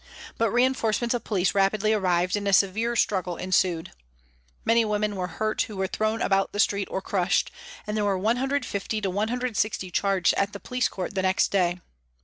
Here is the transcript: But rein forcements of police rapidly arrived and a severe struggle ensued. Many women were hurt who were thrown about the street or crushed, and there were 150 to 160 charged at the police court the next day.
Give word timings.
But 0.35 0.49
rein 0.49 0.73
forcements 0.73 1.13
of 1.13 1.23
police 1.23 1.53
rapidly 1.53 1.93
arrived 1.93 2.35
and 2.35 2.47
a 2.47 2.53
severe 2.53 2.95
struggle 2.95 3.37
ensued. 3.37 3.91
Many 4.65 4.83
women 4.83 5.15
were 5.15 5.27
hurt 5.27 5.61
who 5.61 5.77
were 5.77 5.85
thrown 5.85 6.23
about 6.23 6.53
the 6.53 6.59
street 6.59 6.87
or 6.89 7.03
crushed, 7.03 7.51
and 7.85 7.95
there 7.95 8.05
were 8.05 8.17
150 8.17 8.99
to 8.99 9.09
160 9.11 9.91
charged 9.91 10.33
at 10.37 10.53
the 10.53 10.59
police 10.59 10.87
court 10.89 11.13
the 11.13 11.21
next 11.21 11.49
day. 11.49 11.81